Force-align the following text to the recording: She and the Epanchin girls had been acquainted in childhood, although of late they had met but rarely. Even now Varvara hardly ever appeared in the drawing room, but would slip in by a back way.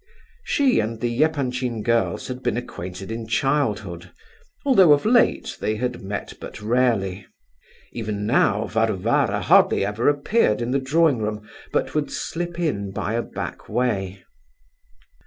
She 0.43 0.79
and 0.79 0.99
the 0.99 1.21
Epanchin 1.23 1.83
girls 1.83 2.27
had 2.27 2.41
been 2.41 2.57
acquainted 2.57 3.11
in 3.11 3.27
childhood, 3.27 4.09
although 4.65 4.93
of 4.93 5.05
late 5.05 5.55
they 5.61 5.75
had 5.75 6.01
met 6.01 6.33
but 6.41 6.59
rarely. 6.59 7.27
Even 7.91 8.25
now 8.25 8.65
Varvara 8.65 9.41
hardly 9.43 9.85
ever 9.85 10.09
appeared 10.09 10.59
in 10.59 10.71
the 10.71 10.79
drawing 10.79 11.19
room, 11.19 11.47
but 11.71 11.93
would 11.93 12.09
slip 12.09 12.57
in 12.57 12.89
by 12.91 13.13
a 13.13 13.21
back 13.21 13.69
way. 13.69 14.23